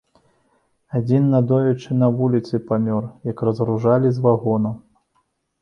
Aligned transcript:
Адзін 0.99 1.27
надоечы 1.33 1.99
на 1.99 2.09
вуліцы 2.21 2.63
памёр, 2.71 3.03
як 3.31 3.47
разгружалі 3.49 4.07
з 4.17 4.25
вагонаў. 4.25 4.75